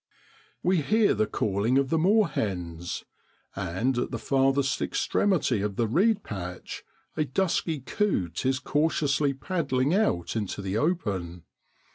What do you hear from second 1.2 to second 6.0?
calling of the moorhens, and at the farthest extremity of the